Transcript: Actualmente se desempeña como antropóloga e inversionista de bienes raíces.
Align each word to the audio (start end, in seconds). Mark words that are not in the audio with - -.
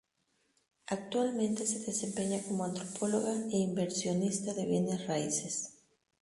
Actualmente 0.87 1.67
se 1.67 1.77
desempeña 1.89 2.41
como 2.47 2.63
antropóloga 2.65 3.35
e 3.53 3.57
inversionista 3.69 4.49
de 4.55 4.65
bienes 4.65 5.05
raíces. 5.05 5.55